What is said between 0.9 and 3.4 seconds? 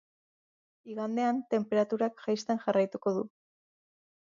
Igandean tenperaturak jaisten jarraituko du.